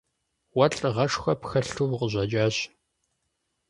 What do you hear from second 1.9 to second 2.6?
укъыщӀэкӀащ.